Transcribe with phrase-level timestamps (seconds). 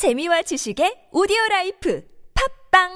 [0.00, 2.00] 재미와 지식의 오디오 라이프
[2.72, 2.88] 팟빵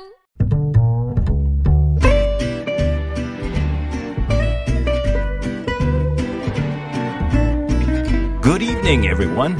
[8.40, 9.54] Good evening, everyone.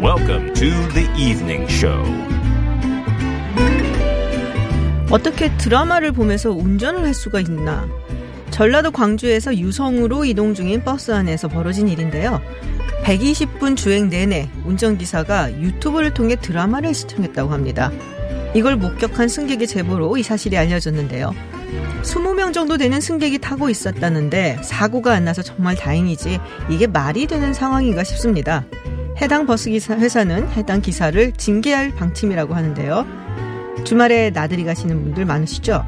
[0.00, 2.02] Welcome to the evening show.
[5.10, 7.86] 어떻게 드라마를 보면서 운전을 할 수가 있나?
[8.50, 12.40] 전라도 광주에서 유성으로 이동 중인 버스 안에서 벌어진 일인데요.
[13.08, 17.90] 120분 주행 내내 운전기사가 유튜브를 통해 드라마를 시청했다고 합니다.
[18.54, 21.34] 이걸 목격한 승객의 제보로 이 사실이 알려졌는데요.
[22.02, 28.04] 20명 정도 되는 승객이 타고 있었다는데 사고가 안 나서 정말 다행이지 이게 말이 되는 상황인가
[28.04, 28.66] 싶습니다.
[29.22, 33.06] 해당 버스 기사 회사는 해당 기사를 징계할 방침이라고 하는데요.
[33.84, 35.82] 주말에 나들이 가시는 분들 많으시죠?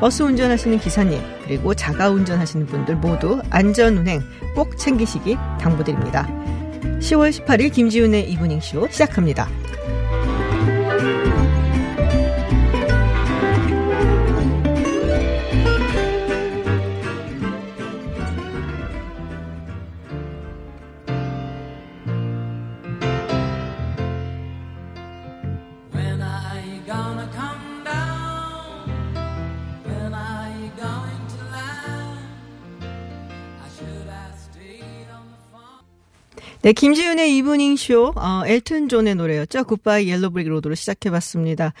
[0.00, 4.22] 버스 운전하시는 기사님, 그리고 자가 운전하시는 분들 모두 안전 운행
[4.54, 6.41] 꼭 챙기시기 당부드립니다.
[6.82, 9.48] 10월 18일 김지훈의 이브닝쇼 시작합니다.
[36.62, 39.64] 네, 김지윤의 이브닝 쇼, 어, 엘튼 존의 노래였죠.
[39.64, 41.72] Goodbye Yellow Brick Road로 시작해봤습니다.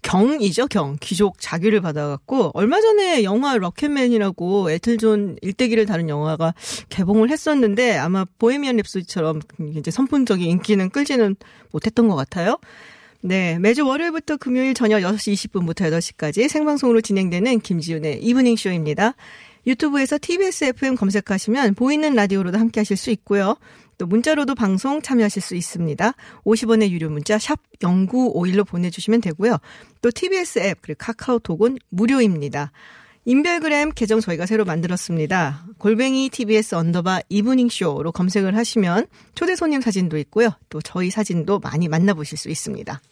[0.00, 0.96] 경이죠, 경.
[0.98, 6.54] 귀족 자기를 받아갖고, 얼마 전에 영화 Rocketman이라고 엘튼 존 일대기를 다룬 영화가
[6.88, 9.42] 개봉을 했었는데, 아마 보헤미안 랩소디처럼
[9.76, 11.36] 이제 선풍적인 인기는 끌지는
[11.70, 12.56] 못했던 것 같아요.
[13.20, 19.12] 네, 매주 월요일부터 금요일 저녁 6시 20분부터 8시까지 생방송으로 진행되는 김지윤의 이브닝 쇼입니다.
[19.66, 23.56] 유튜브에서 TBS FM 검색하시면 보이는 라디오로도 함께 하실 수 있고요.
[24.00, 26.14] 또 문자로도 방송 참여하실 수 있습니다.
[26.46, 29.58] 50원의 유료 문자 샵 0951로 보내주시면 되고요.
[30.00, 32.72] 또 TBS 앱 그리고 카카오톡은 무료입니다.
[33.26, 35.66] 인별그램 계정 저희가 새로 만들었습니다.
[35.76, 40.48] 골뱅이 TBS 언더바 이브닝 쇼로 검색을 하시면 초대 손님 사진도 있고요.
[40.70, 43.02] 또 저희 사진도 많이 만나보실 수 있습니다.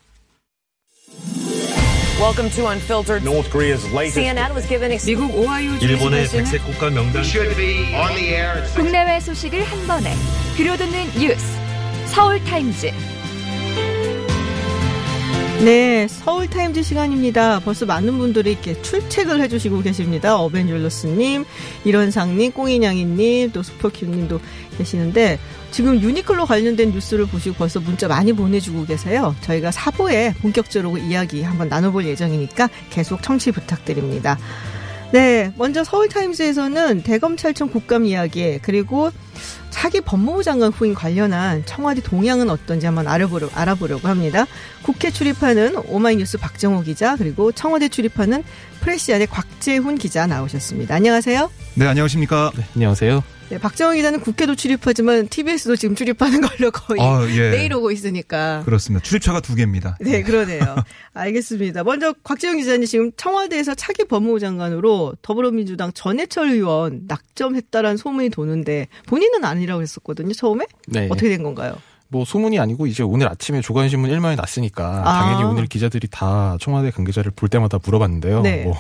[2.21, 3.23] Welcome to Unfiltered.
[3.23, 8.13] North Korea's latest CNN was given 미국 오하이오 일본의 백색 국가 명단 should be on
[8.17, 10.13] the air 국내외 소식을 한 번에
[10.57, 11.47] 들려듣는 뉴스
[12.07, 12.91] 서울 타임즈
[15.65, 17.59] 네, 서울타임즈 시간입니다.
[17.59, 20.37] 벌써 많은 분들이 이렇게 출첵을 해주시고 계십니다.
[20.37, 21.45] 어벤줄러스님,
[21.85, 24.41] 이런상님, 꽁이냥이님, 또 슈퍼큐님도
[24.79, 25.41] 계시는데
[25.71, 29.35] 지금 유니클로 관련된 뉴스를 보시고 벌써 문자 많이 보내주고 계세요.
[29.43, 34.39] 저희가 사부에 본격적으로 이야기 한번 나눠볼 예정이니까 계속 청취 부탁드립니다.
[35.13, 39.11] 네, 먼저 서울타임즈에서는 대검찰청 국감 이야기 그리고
[39.71, 44.45] 차기 법무부 장관 후임 관련한 청와대 동향은 어떤지 한번 알아보려, 알아보려고 합니다.
[44.83, 48.43] 국회 출입하는 오마이뉴스 박정호 기자 그리고 청와대 출입하는
[48.81, 50.95] 프레시안의 곽재훈 기자 나오셨습니다.
[50.97, 51.51] 안녕하세요.
[51.75, 53.38] 네 안녕하십니까 안녕하세요.
[53.51, 57.51] 네, 박정호 기자는 국회도 출입하지만 TBS도 지금 출입하는 걸로 거의 아, 예.
[57.51, 58.63] 매일 오고 있으니까.
[58.65, 60.61] 그렇습니다 출입처가 두 개입니다 네, 그러네요.
[61.15, 61.83] 알겠습니다.
[61.83, 69.45] 먼저 곽재영 기자님 지금 청와대에서 차기 법무부 장관으로 더불어민주당 전해철 의원 낙점했다라는 소문이 도는데 본인은
[69.45, 70.35] 아니라고 했었거든요.
[70.35, 71.09] 처음에 네.
[71.11, 71.75] 어떻게 된 건가요?
[72.09, 75.23] 뭐 소문이 아니고 이제 오늘 아침에 조간신문 1만에 났으니까 아.
[75.23, 78.43] 당연히 오늘 기자들이 다 청와대 관계자를 볼 때마다 물어봤는데요.
[78.43, 78.65] 네.
[78.65, 78.75] 뭐,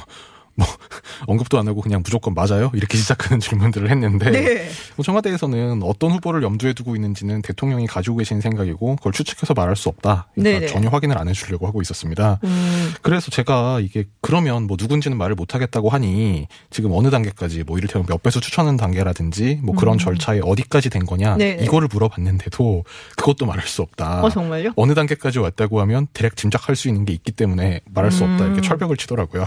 [0.59, 0.67] 뭐
[1.27, 4.69] 언급도 안 하고 그냥 무조건 맞아요 이렇게 시작하는 질문들을 했는데 네.
[4.97, 9.89] 뭐 청와대에서는 어떤 후보를 염두에 두고 있는지는 대통령이 가지고 계신 생각이고 그걸 추측해서 말할 수
[9.89, 10.27] 없다.
[10.35, 10.67] 그러니까 네네.
[10.67, 12.41] 전혀 확인을 안 해주려고 하고 있었습니다.
[12.43, 17.79] 음, 그래서 제가 이게 그러면 뭐 누군지는 말을 못 하겠다고 하니 지금 어느 단계까지 뭐
[17.79, 21.39] 이를테면 몇 배수 추천하는 단계라든지 뭐 그런 절차에 어디까지 된 거냐 음.
[21.39, 21.65] 네네.
[21.65, 22.85] 이거를 물어봤는데도
[23.17, 24.23] 그것도 말할 수 없다.
[24.25, 24.73] 어 정말요?
[24.75, 28.47] 어느 단계까지 왔다고 하면 대략 짐작할 수 있는 게 있기 때문에 말할 수 없다 음.
[28.53, 29.47] 이렇게 철벽을 치더라고요.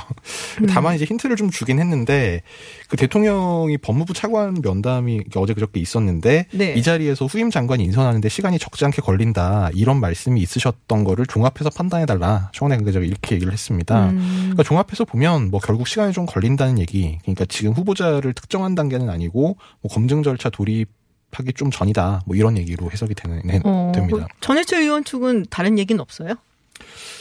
[0.69, 2.43] 다만 이제 힌트를 좀 주긴 했는데
[2.87, 6.73] 그 대통령이 법무부 차관 면담이 어제 그저께 있었는데 네.
[6.75, 12.05] 이 자리에서 후임 장관이 인선하는데 시간이 적지 않게 걸린다 이런 말씀이 있으셨던 거를 종합해서 판단해
[12.05, 14.09] 달라 청와대 관계자가 이렇게 얘기를 했습니다.
[14.09, 17.17] 음, 그러니까 종합해서 보면 뭐 결국 시간이 좀 걸린다는 얘기.
[17.23, 20.89] 그러니까 지금 후보자를 특정한 단계는 아니고 뭐 검증 절차 돌입
[21.31, 22.21] 하기 좀 전이다.
[22.25, 24.27] 뭐 이런 얘기로 해석이 되는 어, 됩니다.
[24.41, 26.35] 전해철 의원 측은 다른 얘기는 없어요?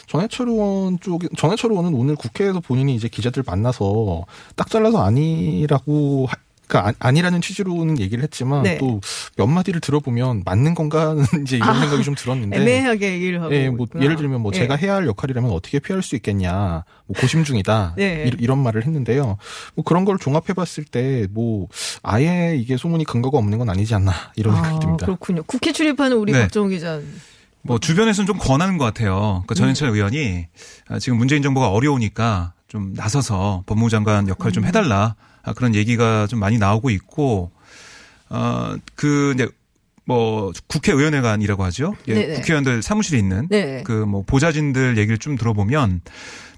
[0.07, 4.25] 전해철 의원 쪽 전해철 의원은 오늘 국회에서 본인이 이제 기자들 만나서
[4.57, 6.37] 딱 잘라서 아니라고 하-
[6.67, 8.79] 그러니까 아- 아니라는 취지로는 얘기를 했지만 네.
[8.79, 13.53] 또몇 마디를 들어보면 맞는 건가 는 이제 이런 아, 생각이 좀 들었는데 애매하게 얘기를 하고.
[13.53, 14.05] 예, 뭐 있구나.
[14.05, 14.59] 예를 들면 뭐 예.
[14.59, 18.31] 제가 해야 할 역할이라면 어떻게 피할 수 있겠냐, 뭐 고심 중이다 네.
[18.39, 19.37] 이, 런 말을 했는데요.
[19.75, 21.67] 뭐 그런 걸 종합해봤을 때 뭐
[22.05, 25.07] 아예 이게 소문이 근거가 없는 건 아니지 않나 이런 아, 생각이 듭니다.
[25.07, 25.43] 그렇군요.
[25.43, 26.43] 국회 출입하는 우리 네.
[26.43, 27.01] 박정우 기자.
[27.63, 29.45] 뭐 주변에서는 좀 권하는 것 같아요.
[29.47, 29.95] 그 전현철 음.
[29.95, 30.47] 의원이
[30.89, 34.53] 아, 지금 문재인 정부가 어려우니까 좀 나서서 법무부 장관 역할 음.
[34.53, 37.51] 좀 해달라 아, 그런 얘기가 좀 많이 나오고 있고
[38.29, 39.49] 어그 이제
[40.05, 41.95] 뭐 국회의원회관이라고 하죠.
[42.09, 42.35] 예.
[42.35, 43.83] 국회의원들 사무실에 있는 네.
[43.85, 46.01] 그뭐 보좌진들 얘기를 좀 들어보면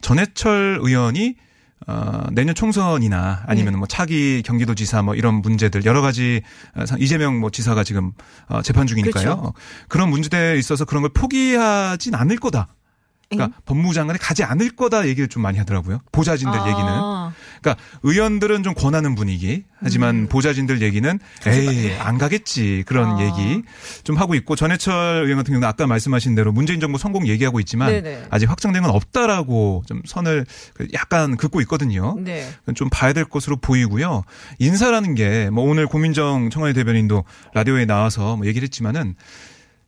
[0.01, 1.37] 전해철 의원이
[1.87, 3.79] 어, 내년 총선이나 아니면 네.
[3.79, 6.43] 뭐 차기 경기도지사 뭐 이런 문제들 여러 가지
[6.77, 8.13] 어, 상- 이재명 뭐 지사가 지금
[8.49, 9.25] 어, 재판 중이니까요.
[9.25, 9.55] 그렇죠.
[9.89, 12.69] 그런 문제들에 있어서 그런 걸 포기하진 않을 거다.
[13.33, 16.01] 그러니까 법무부 장관이 가지 않을 거다 얘기를 좀 많이 하더라고요.
[16.13, 16.69] 보좌진들 아.
[16.69, 17.33] 얘기는.
[17.63, 19.65] 그러니까 의원들은 좀 권하는 분위기.
[19.85, 23.17] 하지만 보좌진들 얘기는 에이 안 가겠지 그런 음.
[23.17, 23.23] 아.
[23.25, 23.63] 얘기
[24.05, 27.89] 좀 하고 있고 전해철 의원 같은 경우는 아까 말씀하신 대로 문재인 정부 성공 얘기하고 있지만
[27.91, 28.27] 네네.
[28.31, 32.17] 아직 확정된 건 없다라고 좀 선을 그 약간 긋고 있거든요.
[32.21, 32.49] 네.
[32.75, 34.23] 좀 봐야 될 것으로 보이고요.
[34.59, 37.25] 인사라는 게 뭐 오늘 고민정 청와대 대변인도
[37.55, 39.15] 라디오에 나와서 뭐 얘기를 했지만은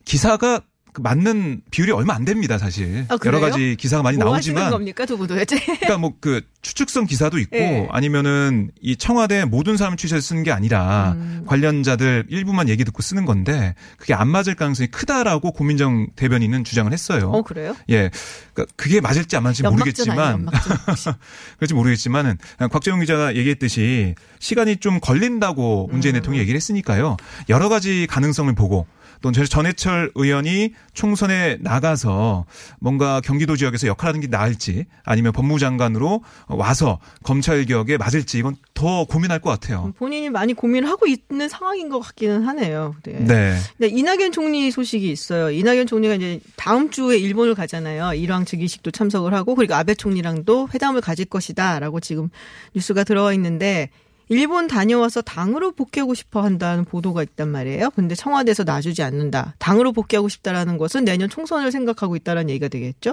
[0.05, 0.61] 기사가
[0.94, 3.05] 그 맞는 비율이 얼마 안 됩니다, 사실.
[3.08, 3.19] 아?
[3.26, 5.58] 여러 가지 기사가 많이 뭐 나오지만 겁니까 두고 도대체?
[5.58, 7.87] 그러니까 뭐 그 추측성 기사도 있고 예.
[7.91, 11.44] 아니면은 이 청와대 모든 사람을 취재해서 쓰는 게 아니라 음.
[11.46, 17.31] 관련자들 일부만 얘기 듣고 쓰는 건데 그게 안 맞을 가능성이 크다라고 고민정 대변인은 주장을 했어요.
[17.31, 17.76] 어 그래요?
[17.91, 18.11] 예.
[18.55, 20.46] 그러니까 그게 맞을지 안 맞을지 모르겠지만.
[21.58, 22.38] 그렇지 모르겠지만은
[22.70, 26.20] 곽재용 기자가 얘기했듯이 시간이 좀 걸린다고 문재인 음.
[26.20, 27.19] 대통령이 얘기를 했으니까요.
[27.50, 28.87] 여러 가지 가능성을 보고
[29.21, 32.47] 또 전해철 의원이 총선에 나가서
[32.81, 39.05] 뭔가 경기도 지역에서 역할하는 게 나을지 아니면 법무부 장관으로 와서 검찰 개혁에 맞을지 이건 더
[39.05, 39.93] 고민할 것 같아요.
[39.99, 42.95] 본인이 많이 고민을 하고 있는 상황인 것 같기는 하네요.
[43.05, 43.13] 네.
[43.21, 43.57] 네.
[43.79, 45.51] 네, 이낙연 총리 소식이 있어요.
[45.51, 48.15] 이낙연 총리가 이제 다음 주에 일본을 가잖아요.
[48.15, 52.29] 일왕 즉위식도 참석을 하고 그리고 아베 총리랑도 회담을 가질 것이다라고 지금
[52.75, 53.91] 뉴스가 들어와 있는데
[54.29, 57.91] 일본 다녀와서 당으로 복귀하고 싶어 한다는 보도가 있단 말이에요.
[57.91, 59.55] 근데 청와대에서 놔주지 않는다.
[59.59, 63.12] 당으로 복귀하고 싶다라는 것은 내년 총선을 생각하고 있다라는 얘기가 되겠죠?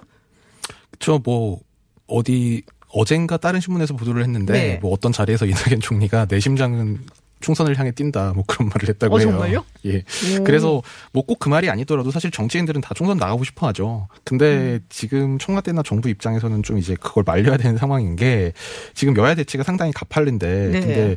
[0.99, 1.59] 저뭐
[2.07, 4.79] 어디 어젠가 다른 신문에서 보도를 했는데 네.
[4.81, 6.99] 뭐 어떤 자리에서 이낙연 총리가 내 심장은
[7.41, 9.29] 총선을 향해 뛴다 뭐 그런 말을 했다고 어, 해요.
[9.31, 9.65] 정말요?
[9.85, 10.03] 예.
[10.39, 10.43] 오.
[10.43, 14.07] 그래서 뭐 꼭 그 말이 아니더라도 사실 정치인들은 다 총선 나가고 싶어 하죠.
[14.23, 14.79] 근데 음.
[14.89, 18.53] 지금 청와대나 정부 입장에서는 좀 이제 그걸 말려야 되는 상황인 게
[18.93, 20.79] 지금 여야 대치가 상당히 가팔른데 네.
[20.79, 21.15] 근데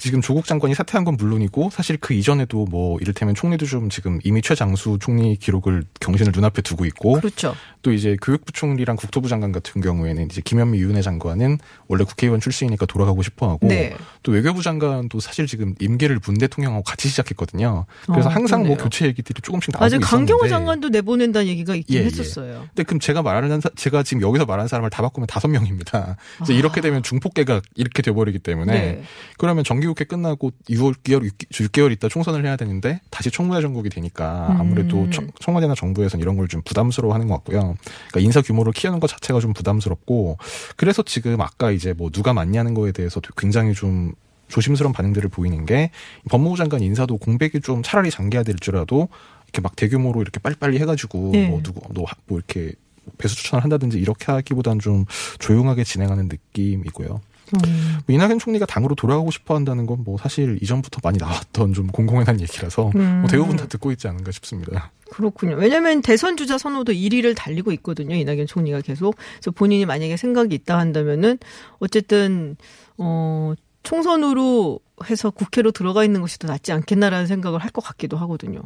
[0.00, 4.40] 지금 조국 장관이 사퇴한 건 물론이고 사실 그 이전에도 뭐 이를테면 총리도 좀 지금 이미
[4.40, 7.54] 최장수 총리 기록을 경신을 눈앞에 두고 있고 그렇죠.
[7.82, 12.86] 또 이제 교육부 총리랑 국토부 장관 같은 경우에는 이제 김현미 유은혜 장관은 원래 국회의원 출신이니까
[12.86, 13.94] 돌아가고 싶어 하고 네.
[14.22, 17.84] 또 외교부 장관도 사실 지금 임기를 문 대통령하고 같이 시작했거든요.
[18.06, 18.84] 그래서 어, 항상 뭐 그러네요.
[18.84, 19.84] 교체 얘기들이 조금씩 나오고.
[19.86, 22.04] 있었는데 강경호 장관도 내보낸다는 얘기가 있긴 예, 예.
[22.06, 22.64] 했었어요.
[22.68, 26.16] 근데 그럼 제가 말하는 사- 제가 지금 여기서 말하는 사람을 다 바꾸면 다섯 명입니다.
[26.38, 26.56] 그래서 아.
[26.56, 29.02] 이렇게 되면 중폭계가 이렇게 돼버리기 때문에 네.
[29.36, 34.56] 그러면 정기 국회 끝나고 6월 6개월 6개월 있다 총선을 해야 되는데 다시 청문회 전국이 되니까
[34.58, 35.10] 아무래도 음.
[35.10, 37.76] 청, 청와대나 정부에서는 이런 걸 좀 부담스러워하는 것 같고요.
[38.08, 40.36] 그러니까 인사 규모를 키우는 것 자체가 좀 부담스럽고
[40.76, 44.12] 그래서 지금 아까 이제 뭐 누가 맞냐는 거에 대해서 굉장히 좀
[44.48, 45.90] 조심스러운 반응들을 보이는 게
[46.28, 49.08] 법무부 장관 인사도 공백이 좀 차라리 장기화 될지라도
[49.44, 51.46] 이렇게 막 대규모로 이렇게 빨리빨리 해가지고 네.
[51.48, 52.72] 뭐 누구 뭐 이렇게
[53.18, 55.04] 배수 추천을 한다든지 이렇게 하기보단 좀
[55.38, 57.20] 조용하게 진행하는 느낌이고요.
[57.54, 57.98] 음.
[58.06, 62.40] 뭐 이낙연 총리가 당으로 돌아가고 싶어 한다는 건 뭐 사실 이전부터 많이 나왔던 좀 공공연한
[62.40, 63.20] 얘기라서 음.
[63.20, 64.92] 뭐 대부분 다 듣고 있지 않은가 싶습니다.
[65.10, 65.56] 그렇군요.
[65.56, 68.14] 왜냐하면 대선 주자 선호도 1위를 달리고 있거든요.
[68.14, 69.16] 이낙연 총리가 계속.
[69.34, 71.38] 그래서 본인이 만약에 생각이 있다 한다면은
[71.80, 72.56] 어쨌든
[72.96, 73.52] 어
[73.82, 78.60] 총선으로 해서 국회로 들어가 있는 것이 더 낫지 않겠나라는 생각을 할 것 같기도 하거든요.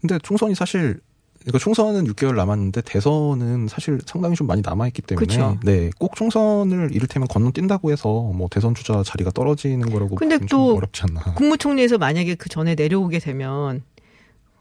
[0.00, 1.00] 근데 총선이 사실
[1.40, 5.58] 그러니까 총선은 6개월 남았는데 대선은 사실 상당히 좀 많이 남아있기 때문에 그쵸.
[5.62, 11.02] 네, 꼭 총선을 이를테면 건너뛴다고 해서 뭐 대선 주자 자리가 떨어지는 거라고 근데 또좀 어렵지
[11.08, 11.34] 않나.
[11.34, 13.82] 국무총리에서 만약에 그 전에 내려오게 되면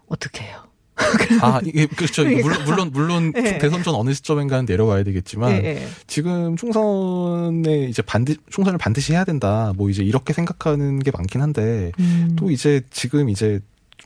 [0.07, 0.67] 어떻게 해요?
[1.41, 2.23] 아, 이게 그렇죠.
[2.23, 2.63] 그러니까.
[2.65, 3.59] 물론 물론 예.
[3.59, 5.87] 대선 전 어느 시점인가는 내려와야 되겠지만 예, 예.
[6.07, 9.73] 지금 총선에 이제 반드 총선을 반드시 해야 된다.
[9.75, 12.35] 뭐 이제 이렇게 생각하는 게 많긴 한데 음.
[12.37, 13.59] 또 이제 지금 이제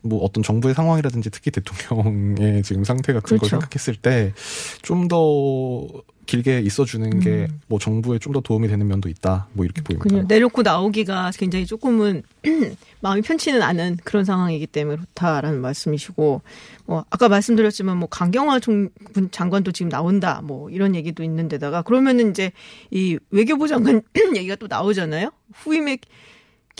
[0.03, 3.59] 뭐 어떤 정부의 상황이라든지 특히 대통령의 지금 상태 같은 걸 그렇죠.
[3.59, 4.33] 생각했을 때
[4.81, 5.87] 좀 더
[6.27, 7.59] 길게 있어주는 게 음.
[7.67, 9.47] 뭐 정부에 좀 더 도움이 되는 면도 있다.
[9.51, 10.07] 뭐 이렇게 보입니다.
[10.07, 12.23] 그냥 내놓고 나오기가 굉장히 조금은
[13.01, 16.41] 마음이 편치는 않은 그런 상황이기 때문에 그렇다라는 말씀이시고
[16.85, 22.29] 뭐 아까 말씀드렸지만 뭐 강경화 총, 군 장관도 지금 나온다 뭐 이런 얘기도 있는데다가 그러면은
[22.29, 22.53] 이제
[22.91, 24.01] 이 외교부 장관
[24.37, 25.99] 얘기가 또 나오잖아요 후임의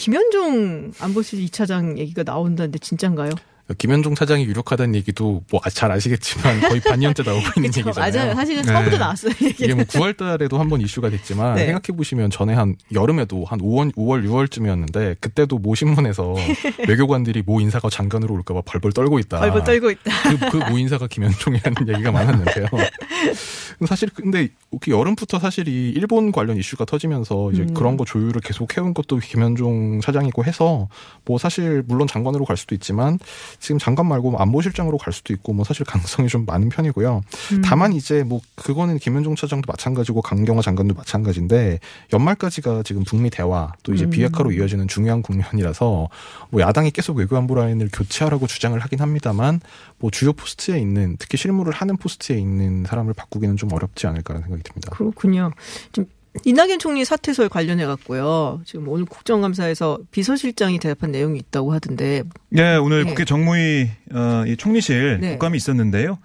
[0.05, 3.29] 김현종 안보실 2차장 얘기가 나온다는데 진짠가요?
[3.77, 8.11] 김현종 차장이 유력하다는 얘기도 뭐 잘 아시겠지만 거의 반년째 나오고 있는 그쵸, 얘기잖아요.
[8.11, 8.35] 맞아요.
[8.35, 8.67] 사실은 네.
[8.67, 9.33] 처음부터 나왔어요.
[9.39, 9.73] 이게.
[9.75, 11.65] 뭐 9월 달에도 한 번 이슈가 됐지만 네.
[11.67, 16.33] 생각해 보시면 전에 한 여름에도 한 5월 5월 6월쯤이었는데 그때도 모 신문에서
[16.89, 19.39] 외교관들이 모 인사가 장관으로 올까 봐 벌벌 떨고 있다.
[19.39, 20.11] 벌벌 떨고 있다.
[20.23, 22.65] 그, 그 모 인사가 김현종이라는 얘기가 많았는데요.
[23.87, 27.73] 사실 근데 그 여름부터 사실 이 일본 관련 이슈가 터지면서 이제 음.
[27.73, 30.87] 그런 거 조율을 계속 해온 것도 김현종 차장이고 해서
[31.25, 33.17] 뭐 사실 물론 장관으로 갈 수도 있지만
[33.59, 37.21] 지금 장관 말고 안보실장으로 갈 수도 있고 뭐 사실 가능성이 좀 많은 편이고요.
[37.53, 37.61] 음.
[37.63, 41.79] 다만 이제 뭐 그거는 김현종 차장도 마찬가지고 강경화 장관도 마찬가지인데
[42.13, 44.11] 연말까지가 지금 북미 대화 또 이제 음.
[44.11, 46.09] 비핵화로 이어지는 중요한 국면이라서
[46.49, 49.59] 뭐 야당이 계속 외교안보 라인을 교체하라고 주장을 하긴 합니다만
[49.97, 54.63] 뭐 주요 포스트에 있는 특히 실무를 하는 포스트에 있는 사람을 바꾸기는 좀 어렵지 않을까라는 생각이
[54.63, 54.91] 듭니다.
[54.91, 55.51] 그렇군요.
[55.91, 56.05] 좀
[56.45, 58.61] 이낙연 총리 사퇴설 관련해 갖고요.
[58.65, 63.09] 지금 오늘 국정감사에서 비서실장이 대답한 내용이 있다고 하던데 네, 오늘 네.
[63.09, 65.29] 국회 정무위 어, 이 총리실 네.
[65.31, 66.19] 국감이 있었는데요.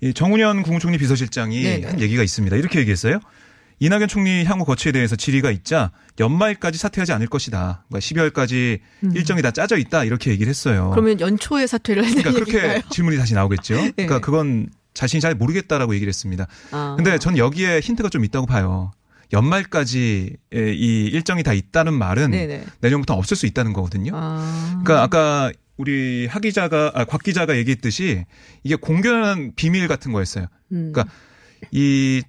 [0.00, 1.86] 이 정운현 국무총리 비서실장이 네, 네.
[1.86, 2.56] 한 얘기가 있습니다.
[2.56, 3.20] 이렇게 얘기했어요.
[3.80, 7.84] 이낙연 총리 향후 거취에 대해서 질의가 있자 연말까지 사퇴하지 않을 것이다.
[7.88, 8.80] 그러니까 12월까지
[9.14, 10.04] 일정이 다 짜져 있다.
[10.04, 10.86] 이렇게 얘기를 했어요.
[10.86, 10.90] 음.
[10.90, 12.90] 그러면 연초에 사퇴를 했는 그러니까 그렇게 얘기인가요?
[12.90, 13.74] 질문이 다시 나오겠죠.
[13.82, 13.92] 네.
[13.92, 16.46] 그러니까 그건 자신이 잘 모르겠다라고 얘기를 했습니다.
[16.70, 16.94] 아.
[16.96, 18.92] 근데 전 여기에 힌트가 좀 있다고 봐요.
[19.32, 22.64] 연말까지 이 일정이 다 있다는 말은 네네.
[22.80, 24.12] 내년부터 없을 수 있다는 거거든요.
[24.14, 24.80] 아.
[24.84, 28.24] 그러니까 아까 우리 하 기자가 아, 곽 기자가 얘기했듯이
[28.62, 30.46] 이게 공개한 비밀 같은 거였어요.
[30.72, 30.92] 음.
[30.92, 31.12] 그러니까
[31.72, 32.22] 이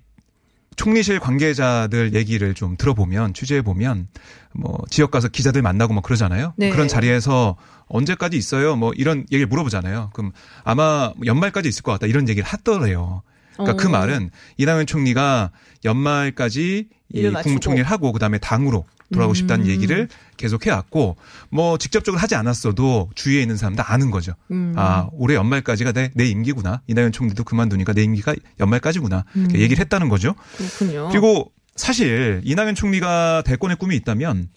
[0.75, 4.07] 총리실 관계자들 얘기를 좀 들어보면 취재해 보면
[4.53, 6.53] 뭐 지역 가서 기자들 만나고 막 그러잖아요.
[6.57, 6.69] 네.
[6.69, 7.55] 그런 자리에서
[7.87, 8.75] 언제까지 있어요?
[8.75, 10.11] 뭐 이런 얘기를 물어보잖아요.
[10.13, 10.31] 그럼
[10.63, 13.23] 아마 연말까지 있을 것 같다 이런 얘기를 하더래요.
[13.53, 13.91] 그러니까 그 어.
[13.91, 15.51] 말은 이낙연 총리가
[15.83, 17.31] 연말까지 이.
[17.31, 19.69] 국무총리를 하고 그다음에 당으로 돌아오고 싶다는 음.
[19.69, 21.15] 얘기를 계속 해 왔고
[21.49, 24.33] 뭐 직접적으로 하지 않았어도 주위에 있는 사람 다 아는 거죠.
[24.51, 24.73] 음.
[24.75, 26.81] 아 올해 연말까지가 내, 내 임기구나.
[26.87, 29.25] 이낙연 총리도 그만두니까 내 임기가 연말까지구나.
[29.35, 29.47] 음.
[29.53, 30.35] 얘기를 했다는 거죠.
[30.57, 31.09] 그렇군요.
[31.09, 34.49] 그리고 사실 이낙연 총리가 대권의 꿈이 있다면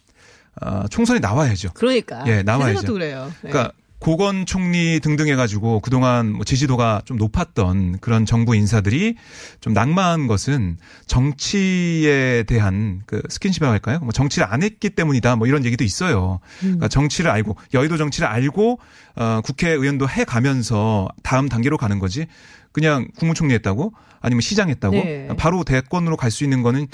[0.60, 1.70] 아, 총선에 나와야죠.
[1.74, 2.92] 그러니까 예, 나와야죠.
[2.92, 3.32] 그래요.
[3.42, 3.50] 네.
[3.50, 9.16] 그러니까 고건 총리 등등 해가지고 그동안 뭐 지지도가 좀 높았던 그런 정부 인사들이
[9.60, 13.98] 좀 낙마한 것은 정치에 대한 그 스킨십이라고 할까요?
[14.00, 15.34] 뭐 정치를 안 했기 때문이다.
[15.36, 16.38] 뭐 이런 얘기도 있어요.
[16.60, 18.78] 그러니까 정치를 알고 여의도 정치를 알고
[19.16, 22.26] 어, 국회의원도 해 가면서 다음 단계로 가는 거지.
[22.70, 25.28] 그냥 국무총리 했다고 아니면 시장 했다고 네.
[25.36, 26.86] 바로 대권으로 갈 수 있는 거는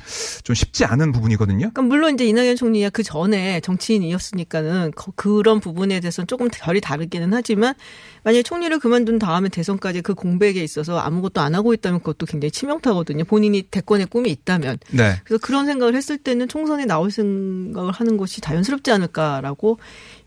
[0.44, 1.58] 좀 쉽지 않은 부분이거든요.
[1.72, 7.32] 그러니까 물론 이제 이낙연 총리가 그 전에 정치인이었으니까는 거- 그런 부분에 대해서는 조금 결이 다르기는
[7.32, 7.74] 하지만
[8.22, 13.24] 만약에 총리를 그만둔 다음에 대선까지 그 공백에 있어서 아무것도 안 하고 있다면 그것도 굉장히 치명타거든요.
[13.24, 14.78] 본인이 대권의 꿈이 있다면.
[14.92, 15.20] 네.
[15.24, 19.78] 그래서 그런 생각을 했을 때는 총선에 나올 생각을 하는 것이 자연스럽지 않을까라고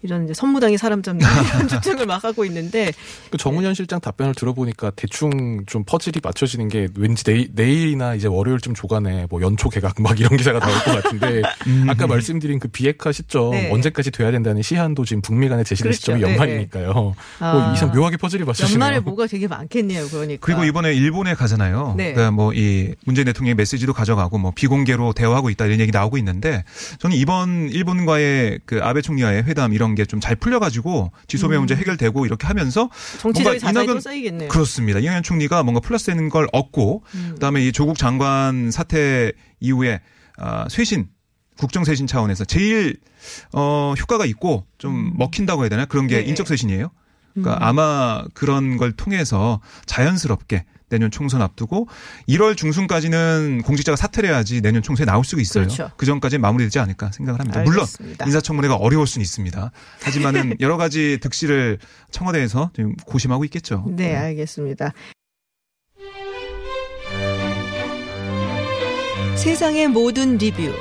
[0.03, 2.91] 이런 이제 선무당이 사람 잡는 이런 주장을 막 하고 있는데
[3.31, 8.75] 그 정은현 실장 답변을 들어보니까 대충 좀 퍼즐이 맞춰지는 게 왠지 내일, 내일이나 이제 월요일쯤
[8.75, 11.41] 조간에 뭐 연초 개각 막 이런 기사가 나올 것 같은데
[11.87, 13.71] 아까 말씀드린 그 비핵화 시점 네.
[13.71, 15.99] 언제까지 돼야 된다는 시한도 지금 북미 간에 제시된 그렇죠.
[15.99, 17.15] 시점이 네, 연말이니까요.
[17.39, 17.53] 아.
[17.53, 18.73] 뭐 이상 묘하게 퍼즐이 맞춰지네요.
[18.73, 20.07] 연말에 뭐가 되게 많겠네요.
[20.09, 20.45] 그러니까.
[20.45, 21.95] 그리고 이번에 일본에 가잖아요.
[21.97, 22.13] 네.
[22.13, 26.63] 그러니까 뭐이 문재인 대통령의 메시지도 가져가고 뭐 비공개로 대화하고 있다 이런 얘기 나오고 있는데
[26.99, 32.25] 저는 이번 일본과의 그 아베 총리와의 회담 이런 게 좀 잘 풀려가지고 지소매 문제 해결되고
[32.25, 33.20] 이렇게 하면서 음.
[33.20, 34.50] 정치적인 자산이 쌓이겠네요.
[34.50, 35.00] 그렇습니다.
[35.00, 37.29] 이낙연 총리가 뭔가 플러스 되는 걸 얻고 음.
[37.34, 40.01] 그다음에 이 조국 장관 사태 이후에
[40.38, 41.08] 아, 쇄신
[41.58, 42.98] 국정 쇄신 차원에서 제일
[43.53, 46.24] 어 효과가 있고 좀 먹힌다고 해야 되나 그런 게 음.
[46.24, 46.29] 네.
[46.29, 46.89] 인적 쇄신이에요.
[47.34, 47.63] 그러니까 음.
[47.63, 51.88] 아마 그런 걸 통해서 자연스럽게 내년 총선 앞두고
[52.29, 55.65] 1월 중순까지는 공직자가 사퇴를 해야지 내년 총선에 나올 수가 있어요.
[55.65, 55.91] 그렇죠.
[55.98, 57.60] 그 전까지 마무리되지 않을까 생각을 합니다.
[57.62, 58.24] 알겠습니다.
[58.24, 59.72] 물론 인사청문회가 어려울 수는 있습니다.
[60.01, 61.79] 하지만은 여러 가지 득실을
[62.12, 63.86] 청와대에서 지금 고심하고 있겠죠.
[63.89, 64.94] 네, 알겠습니다.
[69.36, 70.74] 세상의 모든 리뷰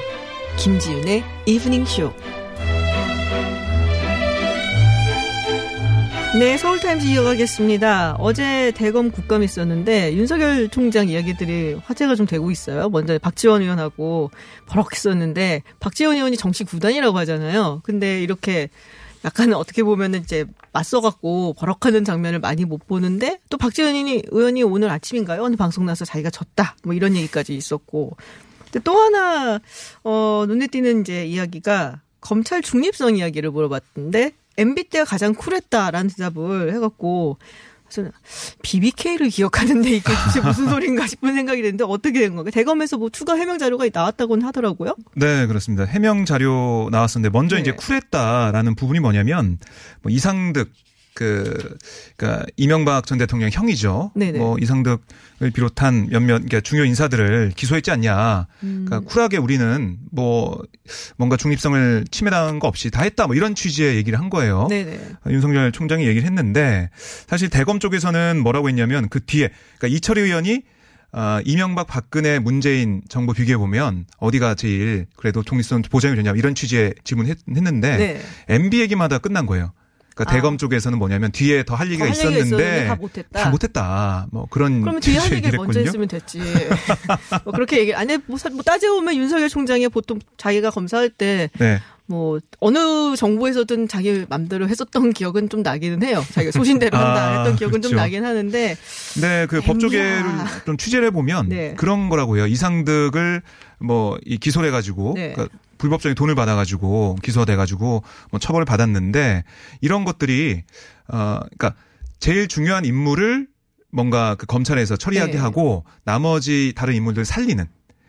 [0.59, 2.13] 김지윤의 이브닝 쇼.
[6.39, 8.17] 네, 서울타임즈 이어가겠습니다.
[8.19, 12.91] 어제 대검 국감이 있었는데 윤석열 총장 이야기들이 화제가 좀 되고 있어요.
[12.91, 14.31] 먼저 박지원 의원하고
[14.67, 17.81] 버럭했었는데 박지원 의원이 정치 구단이라고 하잖아요.
[17.85, 18.69] 근데 이렇게
[19.25, 25.43] 약간 어떻게 보면은 이제 맞서갖고 버럭하는 장면을 많이 못 보는데 또 박지원 의원이 오늘 아침인가요?
[25.43, 26.77] 오늘 방송 나와서 자기가 졌다.
[26.85, 28.15] 뭐 이런 얘기까지 있었고.
[28.65, 29.59] 근데 또 하나
[30.05, 37.39] 어 눈에 띄는 이제 이야기가 검찰 중립성 이야기를 물어봤는데 MB 때가 가장 쿨했다라는 대답을 해갖고
[37.89, 38.11] 그래서
[38.63, 42.51] BBK를 기억하는데 이게 도대체 무슨 소린가 싶은 생각이 드는데 어떻게 된 건가?
[42.51, 44.97] 대검에서 뭐 추가 해명 자료가 나왔다고는 하더라고요.
[45.15, 45.85] 네, 그렇습니다.
[45.85, 47.63] 해명 자료 나왔었는데 먼저 네.
[47.63, 49.59] 이제 쿨했다라는 부분이 뭐냐면
[50.03, 50.73] 뭐 이상득
[51.17, 51.77] 그,
[52.15, 54.13] 그니까 이명박 전 대통령 형이죠.
[54.15, 54.39] 네네.
[54.39, 58.47] 뭐 이상득을 비롯한 몇몇 그러니까 중요 인사들을 기소했지 않냐.
[58.61, 60.63] 그러니까 쿨하게 우리는 뭐
[61.17, 63.27] 뭔가 중립성을 침해당한 거 없이 다 했다.
[63.27, 64.67] 뭐 이런 취지의 얘기를 한 거예요.
[64.69, 65.01] 네네.
[65.31, 66.91] 윤석열 총장이 얘기를 했는데
[67.27, 70.65] 사실 대검 쪽에서는 뭐라고 했냐면 그 뒤에 그러니까 이철희 의원이
[71.13, 76.93] 아, 이명박 박근혜 문재인 정부 비교해 보면 어디가 제일 그래도 독립성 보장이 되냐 이런 취지의
[77.05, 78.21] 질문했는데 네.
[78.49, 79.73] MB 얘기마다 끝난 거예요.
[80.17, 80.35] 그러니까 아.
[80.35, 83.43] 대검 쪽에서는 뭐냐면 뒤에 더 할 얘기가 할 얘기가 있었는데 다 못했다.
[83.45, 84.27] 다 못했다.
[84.33, 85.79] 뭐 그런 그러면 뒤에 할 얘기를 먼저.
[85.81, 86.41] 했으면 됐지.
[87.45, 87.95] 뭐 그렇게 얘기.
[87.95, 91.81] 아니 뭐, 사- 뭐 따져보면 윤석열 총장이 보통 자기가 검사할 때 네.
[92.07, 96.25] 뭐 어느 정부에서든 자기 맘대로 했었던 기억은 좀 나기는 해요.
[96.33, 97.97] 자기가 소신대로 한다 아, 했던 기억은 좀 그렇죠.
[97.97, 98.77] 나긴 하는데
[99.21, 99.61] 네, 그.
[99.61, 100.25] 법조계를
[100.65, 101.75] 좀 취재를 해보면 네.
[101.77, 102.47] 그런 거라고요.
[102.47, 103.43] 이상득을
[103.81, 105.33] 뭐 이 기소를 해가지고 네.
[105.35, 109.45] 그러니까 불법적인 돈을 받아가지고 기소돼가지고 뭐 처벌을 받았는데
[109.81, 110.63] 이런 것들이
[111.09, 111.75] 어 그러니까
[112.19, 113.49] 제일 중요한 인물을
[113.93, 115.39] 뭔가 그 검찰에서 처리하게 네.
[115.39, 117.67] 하고 나머지 다른 인물들 을 살리는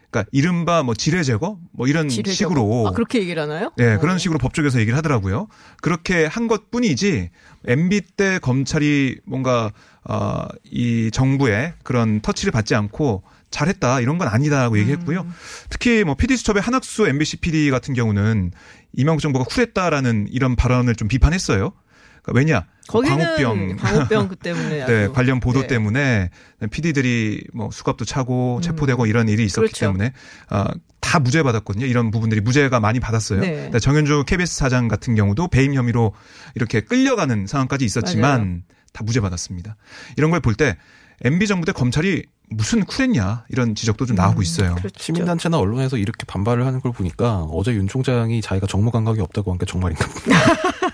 [0.10, 2.88] 그러니까 이른바 뭐 지뢰 제거 뭐 이런 지뢰 식으로.
[2.88, 3.72] 아, 그렇게 얘기를 하나요?
[3.78, 4.00] 네, 어.
[4.00, 5.48] 그런 식으로 법조계에서 얘기를 하더라고요.
[5.82, 7.30] 그렇게 한 것 뿐이지,
[7.68, 9.72] MB 때 검찰이 뭔가,
[10.06, 15.22] 어, 이 정부의 그런 터치를 받지 않고 잘했다, 이런 건 아니다라고 얘기했고요.
[15.22, 15.34] 음.
[15.70, 18.52] 특히 뭐 PD수첩의 한학수 MBC PD 같은 경우는
[18.94, 21.72] 이명박 정부가 쿨했다라는 이런 발언을 좀 비판했어요.
[22.24, 22.66] 그러니까 왜냐?
[22.90, 23.78] 광우병.
[23.78, 25.08] 광우병 그 때문에 네.
[25.10, 25.68] 관련 보도 네.
[25.68, 26.30] 때문에
[26.72, 29.86] PD들이 뭐 수갑도 차고 체포되고 이런 일이 있었기 그렇죠.
[29.88, 30.14] 때문에
[30.50, 30.66] 어,
[31.00, 31.86] 다 무죄 받았거든요.
[31.86, 33.40] 이런 부분들이 무죄가 많이 받았어요.
[33.40, 33.52] 네.
[33.52, 36.14] 그러니까 정현주 KBS 사장 같은 경우도 배임 혐의로
[36.56, 38.60] 이렇게 끌려가는 상황까지 있었지만 맞아요.
[38.94, 39.78] 다 무죄 받았습니다.
[40.18, 40.76] 이런 걸 볼 때
[41.24, 44.76] MB 정부 때 검찰이 무슨 쿨했냐 이런 지적도 좀 나오고 있어요.
[44.76, 45.04] 그렇죠.
[45.04, 49.58] 시민단체나 언론에서 이렇게 반발을 하는 걸 보니까 어제 윤 총장이 자기가 정무 감각이 없다고 한
[49.58, 50.40] 게 정말인가 봅니다.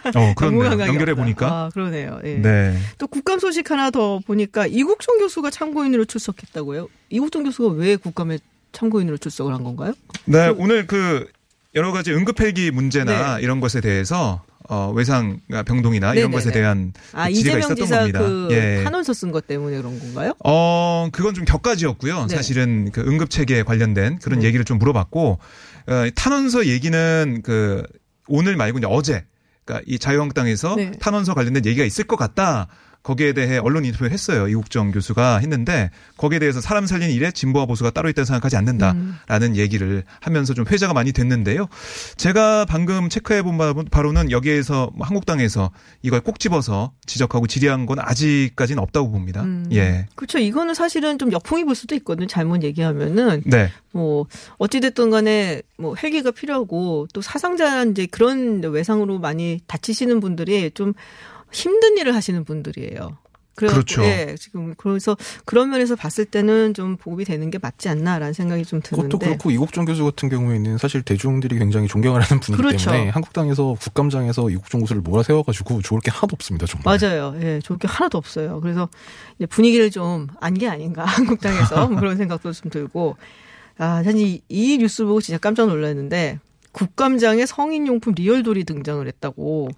[0.10, 1.14] 어, 정무 그런데 감각이 연결해.
[1.14, 2.20] 보니까 아, 그러네요.
[2.24, 2.36] 예.
[2.36, 2.78] 네.
[2.98, 6.88] 또 국감 소식 하나 더 보니까 이국종 교수가 참고인으로 출석했다고요?
[7.10, 8.40] 이국종 교수가 왜 국감에
[8.72, 9.94] 참고인으로 출석을 한 건가요?
[10.26, 11.28] 네, 오늘 그
[11.76, 13.44] 여러 가지 응급헬기 문제나 네.
[13.44, 16.32] 이런 것에 대해서 어, 외상 병동이나 이런 네네네.
[16.32, 18.20] 것에 대한 아 질의가 이재명 있었던 지사 겁니다.
[18.20, 18.84] 그 예.
[18.84, 20.34] 탄원서 쓴 것 때문에 그런 건가요?
[20.43, 22.27] 어, 그건 좀 격가지였고요.
[22.27, 22.36] 네.
[22.36, 24.48] 사실은 그 응급 체계에 관련된 그런 네.
[24.48, 25.39] 얘기를 좀 물어봤고
[25.88, 27.84] 어, 탄원서 얘기는 그
[28.28, 29.26] 오늘 말고 이제 어제
[29.65, 30.91] 그러니까 이 자유한국당에서 네.
[30.99, 32.67] 탄원서 관련된 얘기가 있을 것 같다.
[33.04, 34.48] 거기에 대해 언론 인터뷰를 했어요.
[34.48, 39.56] 이국정 교수가 했는데 거기에 대해서 사람 살리는 일에 진보와 보수가 따로 있다고 생각하지 않는다라는 음.
[39.56, 41.68] 얘기를 하면서 좀 회자가 많이 됐는데요.
[42.16, 43.58] 제가 방금 체크해 본
[43.92, 49.44] 바로는 여기에서 뭐 한국당에서 이걸 꼭 집어서 지적하고 질의한 건 아직까지는 없다고 봅니다.
[49.44, 49.68] 음.
[49.74, 50.08] 예.
[50.16, 50.39] 그렇죠.
[50.39, 52.28] 이거는 사실은 좀 역풍이 불 수도 있거든요.
[52.28, 53.70] 잘못 얘기하면은 네.
[53.92, 54.26] 뭐
[54.58, 60.94] 어찌 됐든 간에 뭐 헬기가 필요하고 또 사상자 이제 그런 외상으로 많이 다치시는 분들이 좀
[61.54, 63.18] 힘든 일을 하시는 분들이에요.
[63.56, 64.04] 그래갖고, 그렇죠.
[64.04, 68.82] 예, 지금 그래서 그런 면에서 봤을 때는 좀 보급이 되는 게 맞지 않나라는 생각이 좀
[68.82, 69.10] 드는데.
[69.10, 72.89] 그것도 그렇고 이국종 교수 같은 경우에는 사실 대중들이 굉장히 존경을 하는 분이기 그렇죠.
[72.89, 76.98] 때문에 한국당에서 국감장에서 이국종 교수를 몰아세워가지고 좋을 게 하나도 없습니다 정말.
[77.00, 77.36] 맞아요.
[77.44, 78.60] 예, 좋을 게 하나도 없어요.
[78.60, 78.89] 그래서
[79.50, 83.18] 분위기를 좀 안 게 아닌가 한국당에서 뭐 그런 생각도 좀 들고
[83.78, 86.39] 아 사실 이, 이 뉴스 보고 진짜 깜짝 놀랐는데
[86.74, 89.70] 국감장에 성인용품 리얼돌이 등장을 했다고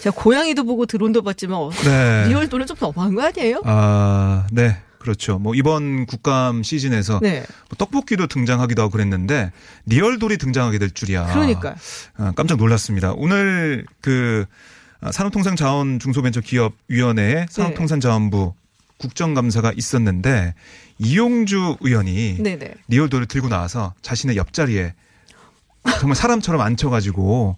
[0.00, 2.28] 제가 고양이도 보고 드론도 봤지만 어, 네.
[2.28, 3.60] 리얼돌은 좀 너무한 거 아니에요?
[3.64, 4.78] 아, 네.
[4.98, 5.38] 그렇죠.
[5.38, 9.52] 뭐 이번 국감 시즌에서 네, 뭐 떡볶이도 등장하기도 하고 그랬는데
[9.84, 11.26] 리얼돌이 등장하게 될 줄이야.
[11.26, 11.74] 그러니까
[12.16, 13.12] 아, 깜짝 놀랐습니다.
[13.12, 14.46] 오늘 그
[15.02, 18.54] 아, 산업통상자원중소벤처기업위원회의 산업통상자원부
[18.96, 20.54] 국정감사가 있었는데
[20.98, 22.72] 이용주 의원이 네네.
[22.88, 24.94] 리얼돌을 들고 나와서 자신의 옆자리에
[26.00, 27.56] 정말 사람처럼 앉혀가지고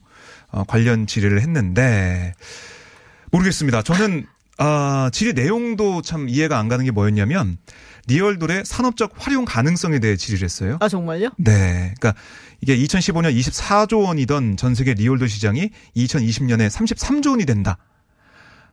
[0.52, 2.34] 어, 관련 질의를 했는데
[3.30, 3.82] 모르겠습니다.
[3.82, 4.26] 저는
[4.58, 7.58] 아, 질의 내용도 참 이해가 안 가는 게 뭐였냐면
[8.06, 10.78] 리얼돌의 산업적 활용 가능성에 대해 질의를 했어요.
[10.80, 11.30] 아 정말요?
[11.36, 11.94] 네.
[11.98, 12.14] 그러니까
[12.60, 17.76] 이게 2015년 24조 원이던 전 세계 리얼돌 시장이 2020년에 33조 원이 된다.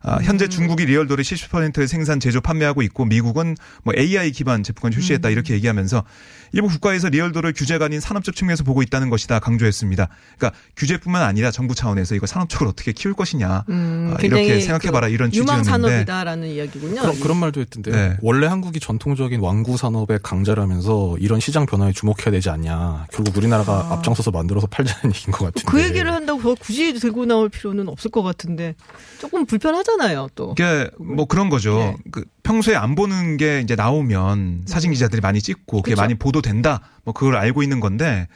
[0.03, 5.29] 아, 현재 중국이 리얼돌의 70%를 생산, 제조, 판매하고 있고 미국은 뭐 AI 기반 제품만 출시했다
[5.29, 6.03] 이렇게 얘기하면서
[6.51, 10.07] 일부 국가에서 리얼돌을 규제가 아닌 산업적 측면에서 보고 있다는 것이다 강조했습니다.
[10.37, 15.13] 그러니까 규제뿐만 아니라 정부 차원에서 이거 산업적으로 어떻게 키울 것이냐 음, 아, 이렇게 생각해봐라 그
[15.13, 17.01] 이런 유망 취지였는데 산업이다라는 이야기군요.
[17.01, 17.95] 그런, 그런 말도 했던데요.
[17.95, 18.17] 네.
[18.21, 23.07] 원래 한국이 전통적인 완구 산업의 강자라면서 이런 시장 변화에 주목해야 되지 않냐.
[23.11, 25.63] 결국 우리나라가 앞장서서 만들어서 팔자는 얘기인 것 같은데.
[25.65, 28.75] 그 얘기를 한다고 굳이 들고 나올 필요는 없을 것 같은데
[29.17, 29.92] 조금 불편하잖아요
[30.35, 30.53] 또.
[30.57, 31.77] 이게 뭐 그런 거죠.
[31.77, 31.95] 네.
[32.11, 36.01] 그 평소에 안 보는 게 이제 나오면 사진 기자들이 많이 찍고 그게 그쵸.
[36.01, 36.81] 많이 보도된다.
[37.03, 38.27] 뭐 그걸 알고 있는 건데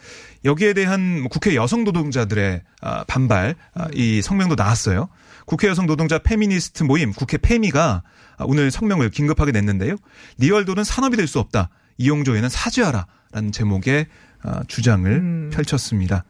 [0.46, 5.10] 여기에 대한 뭐 국회 여성 노동자들의 아, 반발 아, 이 성명도 나왔어요.
[5.46, 8.04] 국회 여성 노동자 페미니스트 모임 국회 페미가
[8.46, 9.96] 오늘 성명을 긴급하게 냈는데요.
[10.38, 11.70] 리얼돌은 산업이 될 수 없다.
[11.98, 14.06] 이용주 의원은 사죄하라라는 제목의
[14.44, 15.50] 어, 주장을 음.
[15.52, 16.24] 펼쳤습니다.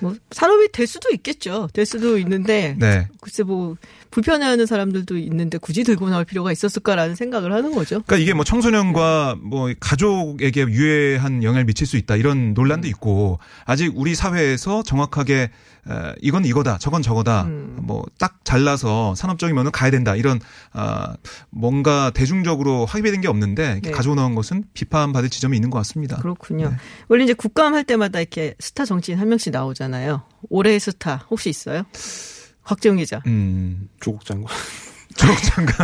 [0.00, 1.68] 뭐 산업이 될 수도 있겠죠.
[1.72, 3.08] 될 수도 있는데 네.
[3.20, 3.76] 글쎄 뭐
[4.16, 8.00] 불편해하는 사람들도 있는데 굳이 들고 나올 필요가 있었을까라는 생각을 하는 거죠.
[8.00, 13.92] 그러니까 이게 뭐 청소년과 뭐 가족에게 유해한 영향을 미칠 수 있다 이런 논란도 있고 아직
[13.94, 15.34] 우리 사회에서 정확하게
[15.88, 17.76] 에, 이건 이거다 저건 저거다 음.
[17.82, 20.40] 뭐딱 잘라서 산업적인 면은 가야 된다 이런
[20.72, 21.14] 아
[21.50, 23.90] 뭔가 대중적으로 합의된 게 없는데 네.
[23.90, 26.16] 가지고 나온 것은 비판받을 지점이 있는 것 같습니다.
[26.16, 26.70] 그렇군요.
[26.70, 26.76] 네.
[27.08, 30.22] 원래 이제 국감 할 때마다 이렇게 스타 정치인 한 명씩 나오잖아요.
[30.48, 31.82] 올해의 스타 혹시 있어요?
[32.96, 33.20] 기자.
[33.26, 34.54] 음 조국 장관.
[35.16, 35.74] 조국 장관.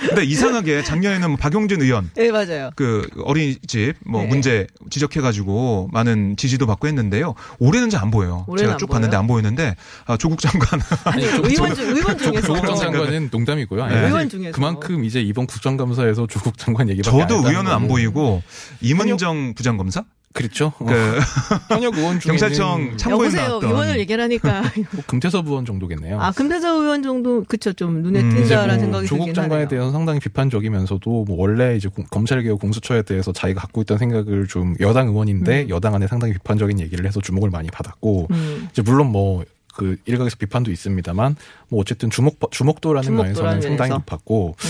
[0.00, 2.70] 근데 이상하게 작년에는 뭐 박용진 의원 네 맞아요.
[2.76, 4.28] 그 어린이집 뭐 네.
[4.28, 7.34] 문제 지적해가지고 많은 지지도 받고 했는데요.
[7.58, 8.44] 올해는 잘 안 보여요.
[8.48, 8.94] 올해는 제가 안 쭉 보여요?
[8.96, 9.74] 봤는데 안 보였는데
[10.06, 13.82] 아, 조국 장관 아니 의원 중 의원 중에서 조국 장관은 농담이고요.
[13.84, 14.06] 아니, 네.
[14.06, 17.88] 의원 중에서 그만큼 이제 이번 국정감사에서 조국 장관 안 저도 의원은 안.
[17.88, 18.42] 보이고
[18.80, 20.04] 이문정 부장검사
[20.34, 20.72] 그렇죠.
[20.78, 20.92] 어, 그
[21.72, 23.48] 현역 의원 중에는 경찰청 참고인 여보세요.
[23.48, 24.62] 나왔던 의원을 얘기하니까
[24.92, 26.20] 뭐 금태섭 의원 정도겠네요.
[26.20, 29.68] 아 금태섭 의원 정도 그쵸 좀 눈에 음, 띈다라는 뭐 생각이 조국 장관에 하네요.
[29.68, 34.74] 대해서 상당히 비판적이면서도 뭐 원래 이제 공- 검찰개혁 공수처에 대해서 자기가 갖고 있던 생각을 좀
[34.80, 35.68] 여당 의원인데 음.
[35.70, 38.68] 여당 안에 상당히 비판적인 얘기를 해서 주목을 많이 받았고 음.
[38.70, 39.44] 이제 물론 뭐
[39.78, 41.36] 그 일각에서 비판도 있습니다만
[41.68, 43.94] 뭐 어쨌든 주목 주목도라는 면에서는 상당히 면에서.
[43.94, 44.68] 높았고 음.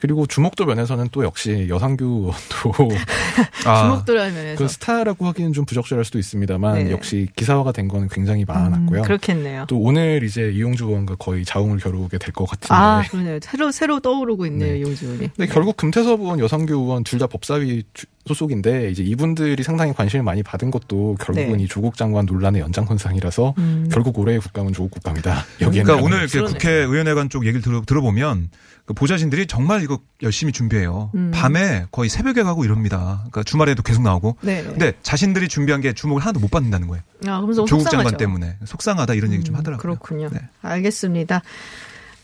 [0.00, 2.30] 그리고 주목도 면에서는 또 역시 여상규
[2.64, 2.94] 의원도
[3.66, 6.90] 아, 주목도라는 면에서 그 스타라고 하기는 좀 부적절할 수도 있습니다만 네.
[6.92, 9.00] 역시 기사화가 된 거는 굉장히 많았고요.
[9.00, 9.64] 음, 그렇겠네요.
[9.68, 13.38] 또 오늘 이제 이용주 의원과 거의 자웅을 겨루게 될 것 같은데 아 그러네요.
[13.42, 14.78] 새로 새로 떠오르고 있네요 네.
[14.78, 15.30] 이용주 의원이.
[15.36, 20.22] 근데 결국 금태섭 의원, 여성규 의원 둘 다 법사위 주- 소속인데 이제 이분들이 상당히 관심을
[20.22, 21.64] 많이 받은 것도 결국은 네.
[21.64, 23.88] 이 조국 장관 논란의 연장선상이라서 음.
[23.92, 25.44] 결국 올해의 국감은 조국 국감이다.
[25.58, 26.52] 그러니까 오늘 이렇게 그러네.
[26.52, 28.48] 국회의원회관 쪽 얘기를 들어, 들어보면
[28.86, 31.10] 그 보좌진들이 정말 이거 열심히 준비해요.
[31.14, 31.30] 음.
[31.34, 33.18] 밤에 거의 새벽에 가고 이럽니다.
[33.20, 34.36] 그러니까 주말에도 계속 나오고.
[34.42, 34.62] 네.
[34.62, 37.02] 근데 자신들이 준비한 게 주목을 하나도 못 받는다는 거예요.
[37.26, 38.10] 아 그러면서 조국 속상하죠.
[38.10, 39.80] 장관 때문에 속상하다 이런 얘기 좀 음, 하더라고요.
[39.80, 40.28] 그렇군요.
[40.32, 40.40] 네.
[40.62, 41.42] 알겠습니다.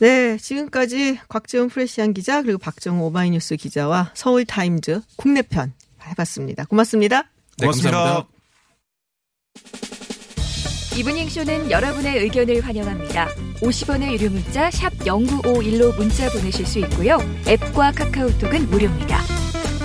[0.01, 5.75] 네, 지금까지 곽지훈 프레시안 기자 그리고 박정우 오마이뉴스 기자와 서울 타임즈 국내편
[6.07, 6.65] 해봤습니다.
[6.65, 7.23] 고맙습니다.
[7.59, 7.97] 네, 고맙습니다.
[7.97, 8.41] 감사합니다.
[10.97, 13.29] 이브닝 쇼는 여러분의 의견을 환영합니다.
[13.61, 17.19] 50원의 유료 문자 샵 0951로 문자 보내실 수 있고요.
[17.47, 19.21] 앱과 카카오톡은 무료입니다.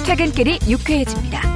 [0.05, 1.55] 퇴근길이 유쾌해집니다.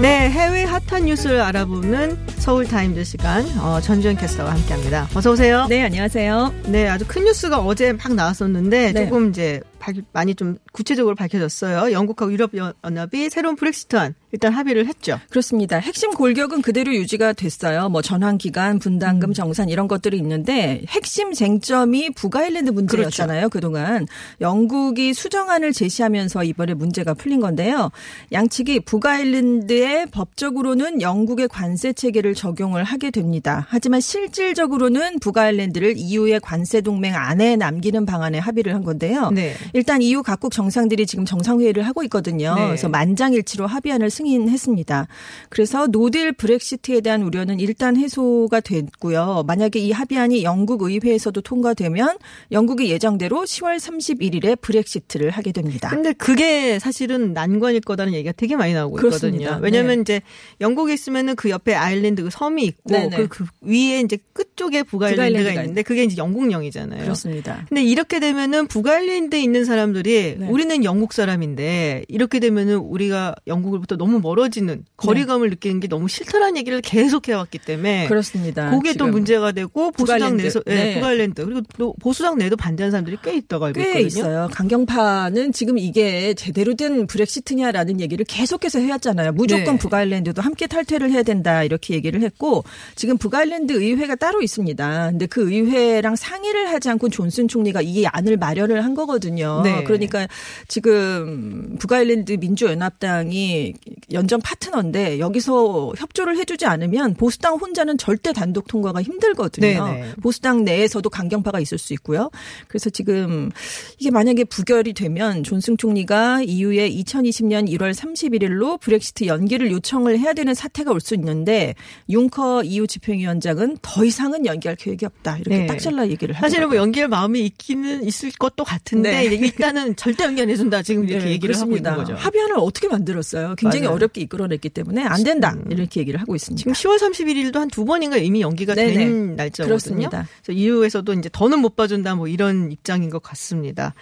[0.00, 0.63] 네, 해외
[0.94, 5.08] 핫한 뉴스를 알아보는 서울 타임즈 시간 어, 전주현 캐스터와 함께합니다.
[5.12, 5.66] 어서 오세요.
[5.68, 6.54] 네, 안녕하세요.
[6.66, 9.04] 네, 아주 큰 뉴스가 어제 막 나왔었는데 네.
[9.04, 9.73] 조금 이제 발-
[10.12, 11.92] 많이 좀 구체적으로 밝혀졌어요.
[11.92, 15.20] 영국하고 유럽연합이 새로운 브렉시트안 일단 합의를 했죠.
[15.30, 15.78] 그렇습니다.
[15.78, 17.88] 핵심 골격은 그대로 유지가 됐어요.
[17.88, 23.48] 뭐 전환 기간, 분담금, 정산 이런 것들이 있는데 핵심 쟁점이 북아일랜드 문제였잖아요.
[23.48, 24.06] 그동안
[24.40, 27.90] 영국이 수정안을 제시하면서 이번에 문제가 풀린 건데요.
[28.32, 33.66] 양측이 북아일랜드에 법적으로는 영국의 관세 체계를 적용을 하게 됩니다.
[33.68, 39.30] 하지만 실질적으로는 북아일랜드를 EU의 관세 동맹 안에 남기는 방안에 합의를 한 건데요.
[39.30, 39.54] 네.
[39.74, 42.54] 일단 EU 각국 정상들이 지금 정상회의를 하고 있거든요.
[42.54, 42.66] 네.
[42.66, 45.08] 그래서 만장일치로 합의안을 승인했습니다.
[45.48, 49.42] 그래서 노딜 브렉시트에 대한 우려는 일단 해소가 됐고요.
[49.46, 52.18] 만약에 이 합의안이 영국 의회에서도 통과되면
[52.52, 55.90] 영국이 예정대로 10월 31일에 브렉시트를 하게 됩니다.
[55.90, 59.44] 근데 그게 사실은 난관일 거다는 얘기가 되게 많이 나오고 그렇습니다.
[59.44, 59.64] 있거든요.
[59.64, 60.00] 왜냐하면 네.
[60.02, 60.22] 이제
[60.60, 63.16] 영국에 있으면은 그 옆에 아일랜드 그 섬이 있고 네네.
[63.16, 67.02] 그, 그 위에 이제 끝 쪽에 북아일랜드가 북아일랜드가 있는데 그게 이제 영국령이잖아요.
[67.02, 67.64] 그렇습니다.
[67.68, 70.46] 근데 이렇게 되면은 북아일랜드에 있는 사람들이 네.
[70.48, 76.80] 우리는 영국 사람인데 이렇게 되면은 우리가 영국으로부터 너무 멀어지는 거리감을 느끼는 게 너무 싫다라는 얘기를
[76.80, 78.08] 계속 해왔기 때문에 네.
[78.08, 78.70] 그렇습니다.
[78.70, 80.36] 그게 또 문제가 되고 보수당.
[80.36, 80.94] 내에서 네, 네.
[80.94, 84.06] 북아일랜드 그리고 또 보수당 내에도 반대하는 사람들이 꽤 있다고 알고 꽤 있거든요.
[84.06, 84.48] 있어요.
[84.52, 89.32] 강경파는 지금 이게 제대로 된 브렉시트냐라는 얘기를 계속해서 해왔잖아요.
[89.32, 89.78] 무조건 네.
[89.78, 92.64] 북아일랜드도 함께 탈퇴를 해야 된다 이렇게 얘기를 했고
[92.96, 95.10] 지금 북아일랜드 의회가 따로 있습니다.
[95.10, 99.53] 근데 그 의회랑 상의를 하지 않고 존슨 총리가 이 안을 마련을 한 거거든요.
[99.62, 99.84] 네.
[99.84, 100.26] 그러니까
[100.68, 103.74] 지금 북아일랜드 민주연합당이
[104.12, 109.84] 연정 파트너인데 여기서 협조를 해주지 않으면 보수당 혼자는 절대 단독 통과가 힘들거든요.
[109.84, 110.12] 네네.
[110.20, 112.30] 보수당 내에서도 강경파가 있을 수 있고요.
[112.66, 113.50] 그래서 지금
[113.98, 120.54] 이게 만약에 부결이 되면 존슨 총리가 이후에 2020년 1월 31일로 브렉시트 연기를 요청을 해야 되는
[120.54, 121.74] 사태가 올 수 있는데
[122.08, 125.38] 융커 EU 집행위원장은 더 이상은 연기할 계획이 없다.
[125.38, 125.66] 이렇게 네.
[125.66, 126.48] 딱 잘라 얘기를 하더라고요.
[126.48, 129.24] 사실은 뭐 연기할 마음이 있기는 있을 것도 같은데 네.
[129.44, 130.82] 일단은 절대 응기 안 해준다.
[130.82, 131.92] 지금 이렇게 네, 얘기를 그렇습니다.
[131.92, 132.24] 하고 있는 거죠.
[132.24, 133.54] 합의안을 어떻게 만들었어요?
[133.56, 133.96] 굉장히 맞아요.
[133.96, 136.58] 어렵게 이끌어냈기 때문에 안 된다 이렇게 얘기를 하고 있습니다.
[136.58, 138.92] 지금 10월 31일도 한 두 번인가 이미 연기가 네네.
[138.94, 139.66] 된 날짜거든요.
[139.66, 140.28] 그렇습니다.
[140.42, 143.94] 그래서 이후에서도 이제 더는 못 봐준다 뭐 이런 입장인 것 같습니다.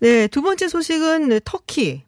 [0.00, 2.02] 네, 두 번째 소식은 네, 터키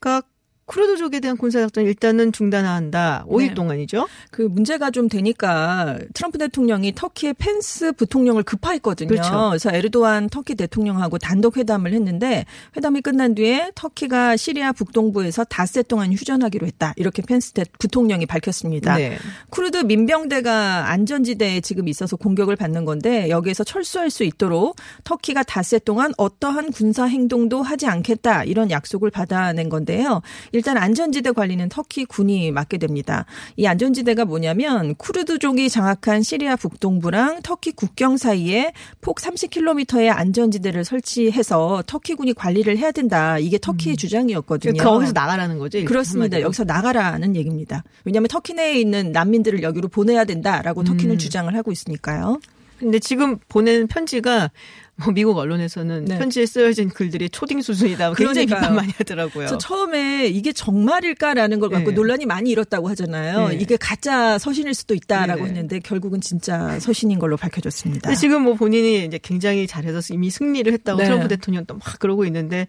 [0.00, 0.22] 가
[0.66, 3.24] 쿠르드족에 대한 군사작전 일단은 중단한다.
[3.28, 3.54] 5일 네.
[3.54, 4.08] 동안이죠.
[4.32, 9.08] 그 문제가 좀 되니까 트럼프 대통령이 터키의 펜스 부통령을 급파했거든요.
[9.08, 9.48] 그렇죠.
[9.50, 12.44] 그래서 에르도안 터키 대통령하고 단독 회담을 했는데
[12.76, 16.94] 회담이 끝난 뒤에 터키가 시리아 북동부에서 닷새 동안 휴전하기로 했다.
[16.96, 18.96] 이렇게 펜스 대- 부통령이 밝혔습니다.
[18.96, 19.16] 네.
[19.50, 26.12] 쿠르드 민병대가 안전지대에 지금 있어서 공격을 받는 건데 여기에서 철수할 수 있도록 터키가 닷새 동안
[26.18, 30.22] 어떠한 군사 행동도 하지 않겠다 이런 약속을 받아낸 건데요.
[30.56, 33.26] 일단 안전지대 관리는 터키 군이 맡게 됩니다.
[33.56, 42.14] 이 안전지대가 뭐냐면 쿠르드족이 장악한 시리아 북동부랑 터키 국경 사이에 폭 30km의 안전지대를 설치해서 터키
[42.14, 43.38] 군이 관리를 해야 된다.
[43.38, 44.82] 이게 터키의 주장이었거든요.
[44.82, 45.84] 거기서 나가라는 거죠.
[45.84, 46.40] 그렇습니다.
[46.40, 47.84] 여기서 나가라는 얘기입니다.
[48.04, 51.18] 왜냐하면 터키 내에 있는 난민들을 여기로 보내야 된다라고 터키는 음.
[51.18, 52.40] 주장을 하고 있으니까요.
[52.78, 54.50] 근데 지금 보낸 편지가
[54.98, 56.18] 뭐 미국 언론에서는 네.
[56.18, 58.14] 편지에 쓰여진 글들이 초딩 수준이다.
[58.14, 58.60] 굉장히 그러니까요.
[58.60, 59.32] 비판 많이 하더라고요.
[59.34, 61.94] 그래서 처음에 이게 정말일까라는 걸 갖고 네.
[61.94, 63.48] 논란이 많이 일었다고 하잖아요.
[63.48, 63.56] 네.
[63.56, 65.48] 이게 가짜 서신일 수도 있다라고 네네.
[65.48, 68.14] 했는데 결국은 진짜 서신인 걸로 밝혀졌습니다.
[68.14, 71.04] 지금 뭐 본인이 이제 굉장히 잘해서 이미 승리를 했다고 네.
[71.04, 72.66] 트럼프 대통령 또막 그러고 있는데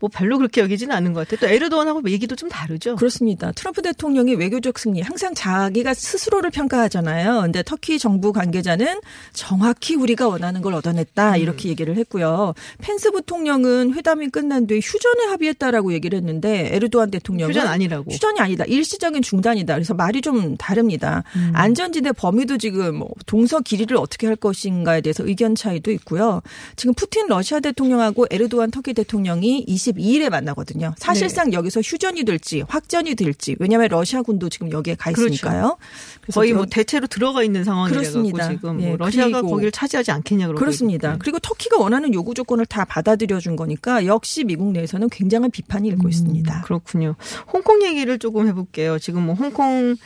[0.00, 1.46] 뭐 별로 그렇게 여기지는 않은 것 같아요.
[1.46, 2.96] 또 에르도안하고 얘기도 좀 다르죠.
[2.96, 3.52] 그렇습니다.
[3.52, 7.42] 트럼프 대통령이 외교적 승리 항상 자기가 스스로를 평가하잖아요.
[7.42, 9.00] 근데 터키 정부 관계자는
[9.34, 11.36] 정확히 우리가 원하는 걸 얻어냈다 음.
[11.36, 12.54] 이렇게 얘기를 했고요.
[12.78, 18.10] 펜스 부통령은 회담이 끝난 뒤에 휴전에 합의했다라고 얘기를 했는데 에르도안 대통령은 휴전 아니라고.
[18.10, 18.64] 휴전이 아니다.
[18.64, 19.74] 일시적인 중단이다.
[19.74, 21.24] 그래서 말이 좀 다릅니다.
[21.36, 21.52] 음.
[21.54, 26.40] 안전지대 범위도 지금 뭐 동서 길이를 어떻게 할 것인가에 대해서 의견 차이도 있고요.
[26.76, 30.94] 지금 푸틴 러시아 대통령하고 에르도안 터키 대통령이 22일에 만나거든요.
[30.98, 35.76] 사실상 여기서 휴전이 될지 확전이 될지 왜냐하면 러시아군도 지금 여기에 가 있으니까요.
[36.20, 38.48] 그래서 거의 뭐 대체로 들어가 있는 그렇습니다.
[38.50, 41.16] 지금 뭐 예, 러시아가 그리고- 거기를 차지하지 않겠냐 그러고 그렇습니다.
[41.18, 46.08] 그리고 터키가 원하는 요구 조건을 다 받아들여 준 거니까 역시 미국 내에서는 굉장한 비판이 일고
[46.08, 46.62] 있습니다.
[46.62, 47.16] 그렇군요.
[47.52, 48.98] 홍콩 얘기를 조금 해볼게요.
[48.98, 49.96] 지금 뭐 홍콩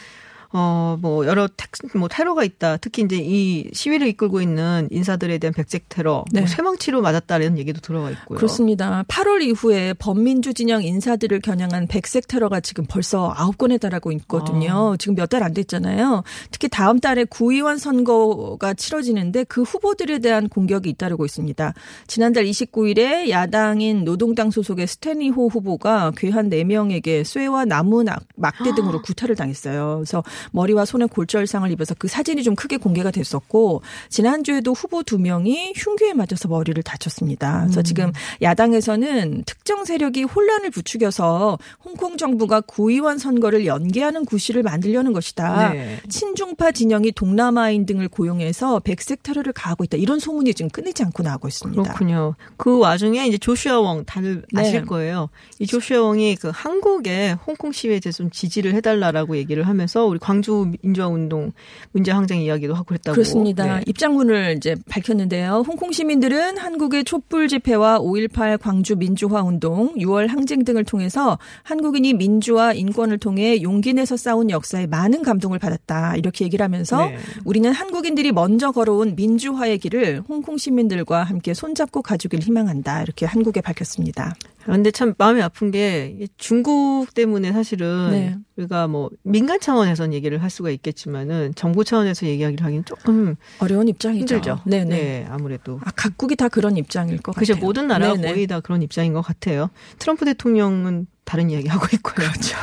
[0.56, 2.76] 어, 뭐, 여러 택, 뭐, 테러가 있다.
[2.76, 6.40] 특히 이제 이 시위를 이끌고 있는 인사들에 대한 백색 테러, 네.
[6.42, 8.36] 뭐 쇠망치로 맞았다는 얘기도 들어가 있고요.
[8.38, 9.04] 그렇습니다.
[9.08, 14.94] 8월 이후에 범민주 진영 인사들을 겨냥한 백색 테러가 지금 벌써 아홉 건에 달하고 있거든요.
[14.98, 16.22] 지금 몇 달 안 됐잖아요.
[16.52, 21.74] 특히 다음 달에 구의원 선거가 치러지는데 그 후보들에 대한 공격이 잇따르고 있습니다.
[22.06, 29.34] 지난달 29일에 야당인 노동당 소속의 스탠리호 후보가 괴한 4명에게 쇠와 나무 낙- 막대 등으로 구타를
[29.34, 29.96] 당했어요.
[29.96, 35.72] 그래서 머리와 손에 골절상을 입어서 그 사진이 좀 크게 공개가 됐었고 지난주에도 후보 두 명이
[35.76, 37.62] 흉기에 맞아서 머리를 다쳤습니다.
[37.62, 45.72] 그래서 지금 야당에서는 특정 세력이 혼란을 부추겨서 홍콩 정부가 구의원 선거를 연기하는 구실을 만들려는 것이다.
[45.72, 46.00] 네.
[46.08, 49.96] 친중파 진영이 동남아인 등을 고용해서 백색 테러를 가하고 있다.
[49.96, 51.82] 이런 소문이 지금 끊이지 않고 나오고 있습니다.
[51.82, 52.34] 그렇군요.
[52.56, 54.60] 그 와중에 이제 조슈아 웡 다들 네.
[54.60, 55.28] 아실 거예요.
[55.58, 60.70] 이 조슈아 웡이 그 한국에 홍콩 시위에 대해서 좀 지지를 해달라라고 얘기를 하면서 우리 광주
[60.82, 61.52] 민주화 운동
[61.92, 63.14] 문제 항쟁 이야기도 하고 그랬다고.
[63.14, 63.76] 그렇습니다.
[63.78, 63.82] 네.
[63.86, 65.64] 입장문을 이제 밝혔는데요.
[65.66, 72.72] 홍콩 시민들은 한국의 촛불 집회와 5.18 광주 민주화 운동, 6월 항쟁 등을 통해서 한국인이 민주화
[72.72, 76.16] 인권을 통해 용기 내서 싸운 역사에 많은 감동을 받았다.
[76.16, 77.16] 이렇게 얘기를 하면서 네.
[77.44, 83.02] 우리는 한국인들이 먼저 걸어온 민주화의 길을 홍콩 시민들과 함께 손잡고 가주길 희망한다.
[83.02, 84.34] 이렇게 한국에 밝혔습니다.
[84.64, 88.36] 그런데 참 마음이 아픈 게 중국 때문에 사실은 네.
[88.56, 94.36] 우리가 뭐 민간 차원에선 얘기를 할 수가 있겠지만은 정부 차원에서 얘기하기를 하기는 조금 어려운 입장이죠.
[94.36, 94.60] 힘들죠.
[94.64, 94.84] 네네.
[94.84, 95.80] 네, 아무래도.
[95.84, 97.64] 아, 각국이 다 그런 입장일 것 그죠 같아요.
[97.66, 98.32] 모든 나라가 네네.
[98.32, 99.70] 거의 다 그런 입장인 것 같아요.
[99.98, 102.14] 트럼프 대통령은 다른 이야기 하고 있고요.
[102.14, 102.56] 그렇죠.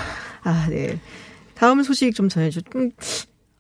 [0.43, 0.99] 아, 네.
[1.53, 2.61] 다음 소식 좀 전해줘.
[2.75, 2.91] 음,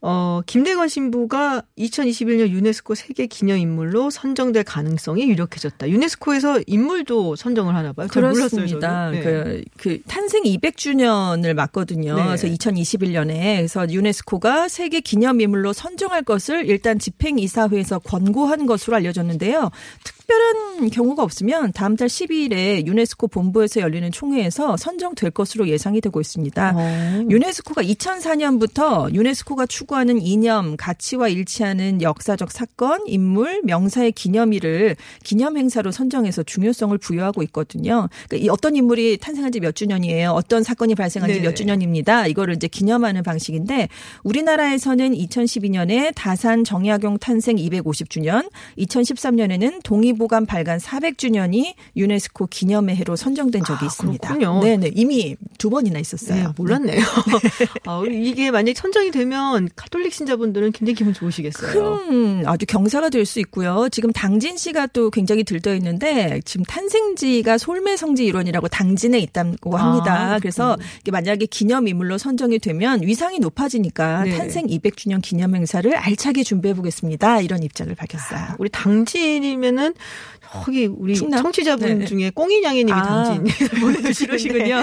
[0.03, 5.87] 어, 김대건 신부가 2021년 유네스코 세계 기념 인물로 선정될 가능성이 유력해졌다.
[5.89, 8.07] 유네스코에서 인물도 선정을 하나 봐요.
[8.09, 9.11] 그렇습니다.
[9.11, 9.21] 네.
[9.21, 12.15] 그, 그 탄생 200주년을 맞거든요.
[12.15, 12.23] 네.
[12.25, 19.69] 그래서 2021년에 그래서 유네스코가 세계 기념 인물로 선정할 것을 일단 집행이사회에서 권고한 것으로 알려졌는데요.
[20.03, 26.19] 특 별한 경우가 없으면 다음 달 12일에 유네스코 본부에서 열리는 총회에서 선정될 것으로 예상이 되고
[26.19, 26.73] 있습니다.
[26.75, 27.25] 어.
[27.29, 36.43] 유네스코가 2004년부터 유네스코가 추구하는 이념, 가치와 일치하는 역사적 사건, 인물, 명사의 기념일을 기념 행사로 선정해서
[36.43, 38.09] 중요성을 부여하고 있거든요.
[38.27, 40.31] 그러니까 이 어떤 인물이 탄생한 지 몇 주년이에요.
[40.31, 41.47] 어떤 사건이 발생한 지 네네.
[41.47, 42.27] 몇 주년입니다.
[42.27, 43.87] 이거를 이제 기념하는 방식인데
[44.23, 53.63] 우리나라에서는 2012년에 다산 정약용 탄생 250주년, 2013년에는 동의보 보관 발간 400주년이 유네스코 기념의 해로 선정된
[53.63, 54.27] 적이 아, 있습니다.
[54.35, 54.61] 그렇군요.
[54.63, 56.43] 네네 이미 두 번이나 있었어요.
[56.43, 57.01] 네, 몰랐네요.
[57.87, 61.71] 아, 이게 만약 선정이 되면 가톨릭 신자분들은 굉장히 기분 좋으시겠어요.
[61.73, 63.87] 큰 아주 경사가 될 수 있고요.
[63.91, 70.33] 지금 당진 씨가 또 굉장히 들떠 있는데 지금 탄생지가 솔매성지 일원이라고 당진에 있다고 합니다.
[70.33, 70.75] 아, 그래서
[71.09, 74.37] 만약에 기념 인물로 선정이 되면 위상이 높아지니까 네.
[74.37, 77.41] 탄생 200주년 기념 행사를 알차게 준비해 보겠습니다.
[77.41, 78.55] 이런 입장을 밝혔어요.
[78.57, 79.93] 우리 당진이면은
[80.65, 81.43] 저기 우리 충남?
[81.43, 82.05] 청취자분 네.
[82.05, 84.27] 중에 꽁이냥이님이 아, 당진 보내주시군요.
[84.27, 84.81] 그러시군요.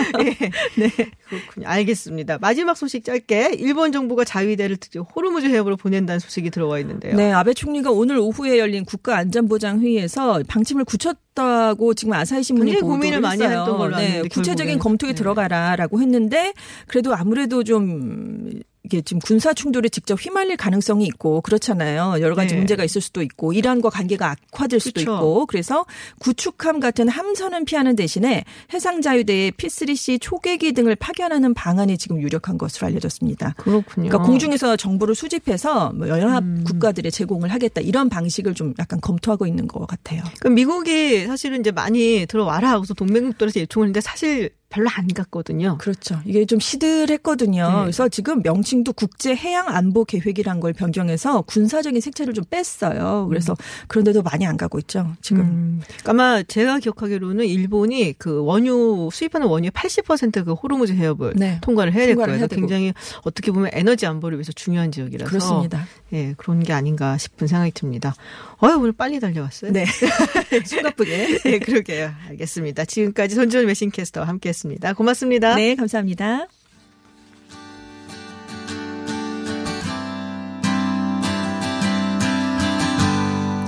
[0.77, 0.91] 네.
[1.29, 1.69] 그렇군요.
[1.69, 2.39] 알겠습니다.
[2.41, 7.15] 마지막 소식 짧게 일본 정부가 자위대를 특히 호르무즈 해협으로 보낸다는 소식이 들어와 있는데요.
[7.17, 13.21] 네, 아베 총리가 오늘 오후에 열린 국가안전보장 회의에서 방침을 굳혔다고 지금 아사히 신문이 굉장히 고민을
[13.21, 13.43] 많이.
[13.43, 14.79] 했던 걸로 네, 구체적인.
[14.79, 15.15] 검토에 네.
[15.15, 16.55] 들어가라라고 했는데
[16.87, 18.51] 그래도 아무래도 좀
[18.85, 22.17] 이게 지금 군사 충돌에 직접 휘말릴 가능성이 있고 그렇잖아요.
[22.21, 22.59] 여러 가지 네.
[22.59, 25.13] 문제가 있을 수도 있고 이란과 관계가 악화될 수도 그쵸.
[25.13, 25.85] 있고 그래서
[26.21, 33.55] 구축함 같은 함선은 피하는 대신에 해상자유대의 P3C 초계기 등을 파견하는 방안이 지금 유력한 것으로 알려졌습니다.
[33.59, 34.09] 그렇군요.
[34.09, 36.65] 그러니까 공중에서 정보를 수집해서 뭐 연합 음.
[36.65, 40.23] 국가들에 제공을 하겠다 이런 방식을 좀 약간 검토하고 있는 것 같아요.
[40.41, 45.79] 그럼 미국이 사실은 이제 많이 들어와라 하고서 동맹국들에서 요청을 했는데 사실 별로 안 갔거든요.
[45.79, 46.21] 그렇죠.
[46.27, 47.69] 이게 좀 시들했거든요.
[47.69, 47.81] 네.
[47.83, 53.27] 그래서 지금 명칭도 국제 해양 안보 계획이란 걸 변경해서 군사적인 색채를 좀 뺐어요.
[53.29, 55.15] 그래서 그런데도 많이 안 가고 있죠.
[55.23, 55.41] 지금.
[55.41, 55.81] 음.
[55.87, 61.59] 그러니까 아마 제가 기억하기로는 일본이 그 원유 수입하는 원유의 80%그 호르무즈 해협을 네.
[61.63, 62.29] 통과를 해야 될 거예요.
[62.29, 62.47] 그래서.
[62.49, 65.87] 굉장히 어떻게 보면 에너지 안보를 위해서 중요한 지역이라서 그렇습니다.
[66.13, 68.15] 예, 그런 게 아닌가 싶은 생각이 듭니다.
[68.63, 69.73] 어유 오늘 빨리 달려왔어요.
[69.73, 69.87] 네.
[70.65, 71.39] 숨가쁘게.
[71.45, 72.13] 네, 그러게요.
[72.29, 72.85] 알겠습니다.
[72.85, 74.93] 지금까지 손지원 메신캐스터와 함께 했습니다.
[74.95, 75.55] 고맙습니다.
[75.55, 76.47] 네, 감사합니다.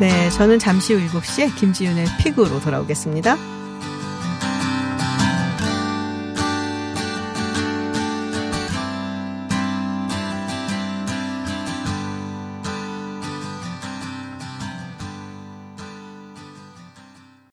[0.01, 3.60] 네, 저는 잠시 후 7시에 김지윤의 픽으로 돌아오겠습니다.